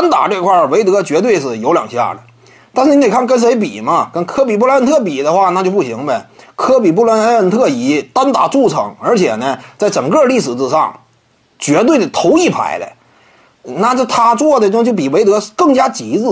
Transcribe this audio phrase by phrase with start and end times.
[0.00, 2.20] 单打这块，韦德绝对是有两下的。
[2.72, 6.26] 但是你得看跟谁比嘛，跟科比布莱恩特比的话，那就不行呗。
[6.56, 10.98] 科比布莱恩特以单打著称，而且呢，在整个历史之上，
[11.58, 12.88] 绝对的头一排的。
[13.62, 16.24] 那这他做的就就比韦德更加极致。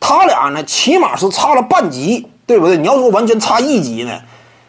[0.00, 2.78] 他俩呢，起码是差了半级，对不对？
[2.78, 4.18] 你要说完全差一级呢，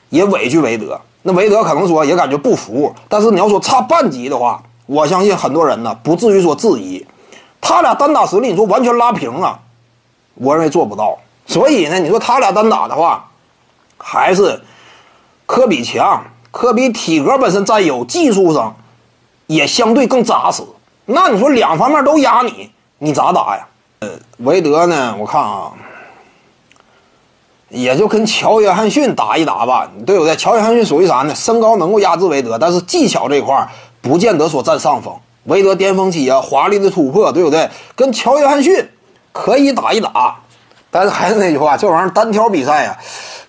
[0.09, 0.99] 也委屈韦德。
[1.21, 2.93] 那韦德可能说也感觉不服。
[3.07, 7.05] 但是你要说差半级的话，我相信很多人呢不至于说质疑。
[7.65, 9.57] 他俩单打实力，你说完全拉平啊？
[10.35, 13.25] 我认为做不到，所以呢，你说他俩单打的话，
[13.97, 14.61] 还是
[15.45, 16.21] 科比强。
[16.51, 18.75] 科比体格本身占优，技术上
[19.47, 20.61] 也相对更扎实。
[21.05, 23.65] 那你说两方面都压你，你咋打呀？
[24.01, 25.71] 呃，韦德呢，我看啊，
[27.69, 30.35] 也就跟乔约翰逊打一打吧，对不对？
[30.35, 31.33] 乔约翰逊属于啥呢？
[31.33, 33.67] 身高能够压制韦德，但是技巧这块
[33.99, 35.15] 不见得说占上风。
[35.45, 37.69] 韦德巅峰期啊，华丽的突破，对不对？
[37.95, 38.87] 跟乔约翰逊。
[39.35, 40.35] 可以打一打，
[40.91, 42.95] 但是还是那句话，这玩意儿单挑比赛呀，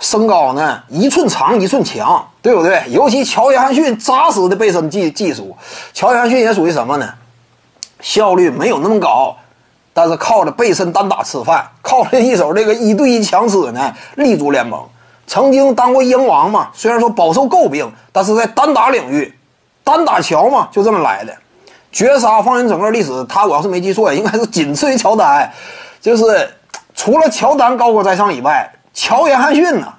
[0.00, 2.82] 身高呢一寸长一寸强，对不对？
[2.88, 5.54] 尤其乔约翰逊扎实的背身技技术，
[5.92, 7.06] 乔约翰逊也属于什么呢？
[8.00, 9.36] 效率没有那么高，
[9.92, 14.82] 但是靠着背身单打吃饭，靠着一手这个一对一强吃呢，立足联盟。
[15.26, 19.38] 曾经当过鹰王嘛，虽然说饱受诟病，但是在单打领域，
[19.84, 21.36] 单打乔嘛，就这么来的。
[21.94, 25.48] 绝杀放眼整个历史，他我要是没记错，应该是仅次于乔丹，
[26.00, 26.50] 就是
[26.92, 29.94] 除了乔丹高高在上以外，乔约翰逊呢，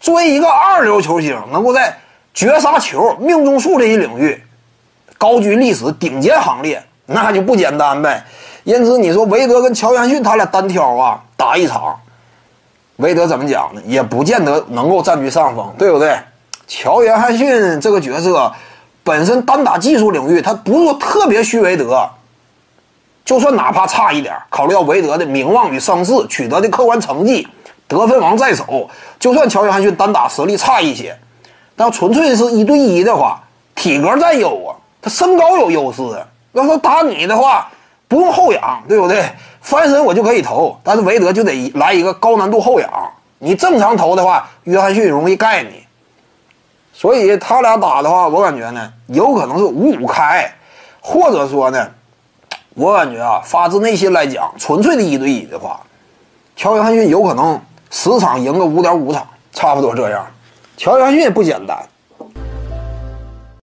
[0.00, 1.96] 作为一个二流球星，能够在
[2.34, 4.42] 绝杀球、命中数这一领域
[5.16, 8.24] 高居历史顶尖行列，那就不简单呗。
[8.64, 12.00] 因此，你说韦德跟乔约翰逊他俩单挑啊，打一场，
[12.96, 13.80] 韦德怎么讲呢？
[13.86, 16.18] 也不见得能够占据上风，对不对？
[16.66, 18.52] 乔约翰逊这个角色。
[19.08, 22.06] 本身单打技术领域，他不是特别虚韦德，
[23.24, 27.48] 就算哪怕差一点，考虑到韦德的名望与声势，取得的客观成绩，
[27.86, 31.18] 得分王在手，就算乔约翰逊单打实力差一些，
[31.74, 33.40] 但纯粹是一对一的话，
[33.74, 36.02] 体格占优啊，他身高有优势。
[36.52, 37.66] 要说打你的话，
[38.08, 39.24] 不用后仰，对不对？
[39.62, 42.90] 翻身我就可以投，但是韦德就得来一个高难度后仰。
[43.38, 45.87] 你正常投的话，约翰逊容易盖你。
[47.00, 50.52] 所以他俩打的话，我感觉呢，有可能是五五开，
[51.00, 51.88] 或者说呢，
[52.74, 55.78] 我感觉啊，发自内心来讲，纯粹的一对一的话，
[56.56, 60.26] 乔约翰逊有可能十场赢个五点五场，差不多这样。
[60.76, 61.78] 乔约翰逊不简单。